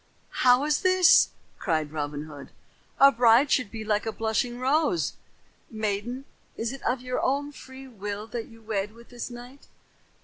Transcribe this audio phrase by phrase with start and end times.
[0.41, 1.29] "How is this?"
[1.59, 2.49] cried Robin Hood.
[2.99, 5.13] "A bride should be like a blushing rose.
[5.69, 6.25] Maiden,
[6.57, 9.67] is it of your own free will that you wed with this knight?"